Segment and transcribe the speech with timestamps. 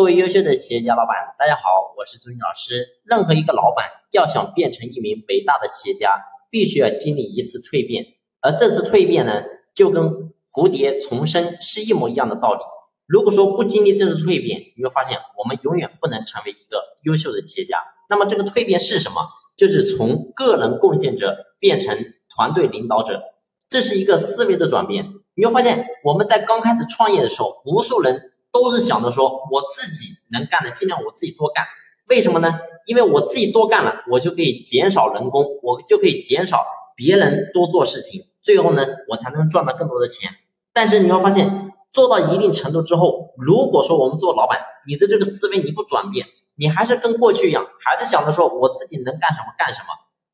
[0.00, 2.88] 各位优秀的企业家老板，大家好，我是朱军老师。
[3.04, 6.14] 任何一个老板要想变成一名伟大的企业家，
[6.48, 8.06] 必须要经历一次蜕变，
[8.40, 9.42] 而这次蜕变呢，
[9.74, 12.60] 就跟蝴蝶重生是一模一样的道理。
[13.06, 17.84] 如果说不经历这次蜕变，你会发现我们永远不能成为一个优秀的企业家。
[18.08, 19.28] 那么这个蜕变是什么？
[19.54, 21.98] 就是从个人贡献者变成
[22.34, 23.20] 团队领导者，
[23.68, 25.12] 这是一个思维的转变。
[25.34, 28.22] 你会发现我们在刚开始创业的时候，无数人。
[28.52, 31.66] 都是想着说我自己能干的尽量我自己多干，
[32.08, 32.58] 为什么呢？
[32.86, 36.64] 因为我自己多干了，我就可以减少人工，我就可以减少
[36.96, 40.32] 别人多做事情，最后呢，我才能赚到更多的钱。
[40.72, 49.86] 但是你会发现，做到一定程度之后，如果说我们做老板，你的这个思维你不转变，你还是跟过去一样，还是想着说我自己能干什么干什么，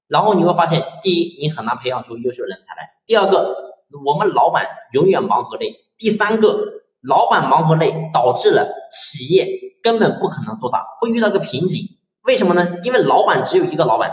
[0.09, 3.75] 然后你会发现，第一，你很难培养出优秀人才来；第二个，
[4.07, 6.86] 我们老板永远忙和累；第三个。
[7.07, 9.47] 老板忙和累，导致了企业
[9.83, 11.83] 根本不可能做大，会遇到个瓶颈。
[12.25, 12.79] 为什么呢？
[12.83, 14.13] 因为老板只有一个老板，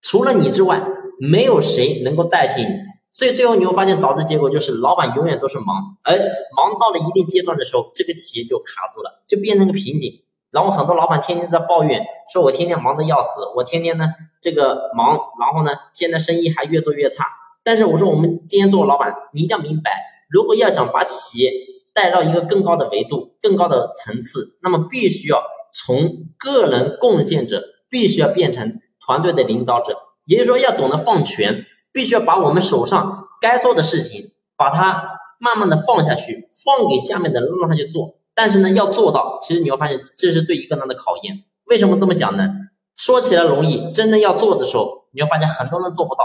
[0.00, 0.80] 除了你之外，
[1.20, 2.70] 没有谁能够代替你。
[3.12, 6.16] 所以最后你会发现，导致结果就是老板永远都是忙，而
[6.56, 10.24] 忙到了一定阶段的时候，这个企业就卡住了，就变成个瓶颈。
[10.50, 14.08] 然后很多老板天天在抱怨，说我天天忙得要死，我天天呢
[14.40, 17.26] 这个忙，然后呢现在生意还越做越差。
[17.62, 21.52] 但是我说我们今天做老板，你一定要明白，如果要想把企业
[21.94, 25.42] 带到一个更高的维度、更高的层次，那么必须要
[25.72, 29.96] 从个人贡献者，必须要变成团队的领导者。
[30.26, 38.16] 也就是说，要懂得放权，必须要把我们手上该做的事情，把它慢慢的放下去，放给下面的人让他去做。
[38.34, 41.44] 但是呢，要做到，其实你会发现，这是对一个人的考验。
[41.66, 42.50] 为什么这么讲呢？
[42.96, 46.24] 说起来容易，真正要做的时候，你会发现很多人做不到。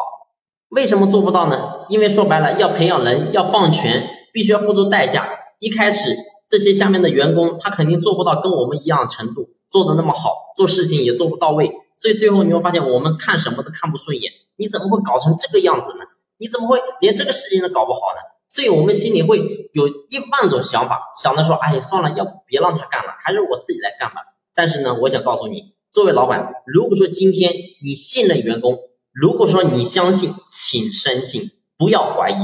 [0.69, 1.85] 为什么做不到呢？
[1.89, 5.27] 因为说白了，要培养人，要放权，必须要付出代价。
[5.59, 6.15] 一开始
[6.47, 14.31] 这些下面的员工，他肯定做不到跟我们一样程度做的那么好，做事情也做不到位，所以最后你会发现我们看什么都看不顺眼。
[14.55, 16.05] 你怎么会搞成这个样子呢？
[16.37, 18.21] 你怎么会连这个事情都搞不好呢？
[18.47, 19.37] 所以我们心里会
[19.73, 24.21] 有一万种想法，想着说，哎呀，算了，要不别让他干了，还是我自己来干吧。
[24.55, 28.79] 但是呢，我想告诉你，作为老板，如果说今天你信任员工，
[29.13, 32.35] 如果说你相信，请深信，不要怀疑，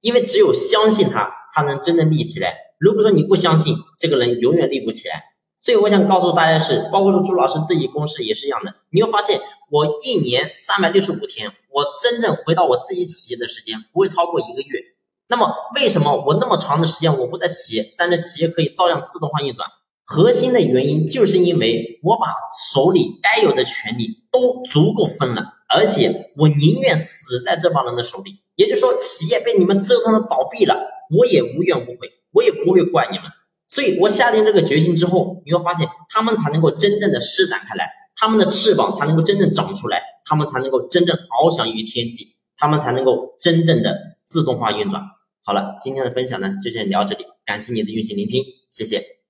[0.00, 2.58] 因为只有相信他，他能真正立起来。
[2.78, 5.22] 如果说你不相信这个人，永远立不起来。
[5.60, 8.74] 所以我想告诉大家是，包括说朱老师自己公司也是一样的。
[8.90, 9.40] 你会发现，
[9.70, 14.80] 我一年三百六十五天，我真正回到我自己企业的时间不会超过一个月。
[15.26, 19.66] 那么为什么我那么长的时间我不在企业，但是企业可以照样自动化运转？
[20.04, 22.26] 核心的原因就是因为我把
[22.74, 28.32] 手里该有的权利都足够分了，而且我宁愿死在这帮人的手里。
[28.54, 32.10] 也就是说，企业被你们折腾的倒闭了，我也无怨无悔。
[32.34, 33.26] 我也不会怪你们，
[33.68, 43.96] 所以我下定这个决心之后，你会发现他们才能够真正的施展开来，他们的翅膀才能够真正长出来，他们才能够真正翱翔于天际，他们才能够真正的
[44.26, 45.02] 自动化运转。
[45.44, 49.23] 好了，今天的分享呢就先聊这里，感谢你的用心聆听，谢谢。